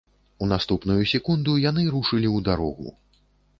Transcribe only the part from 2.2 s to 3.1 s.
ў дарогу.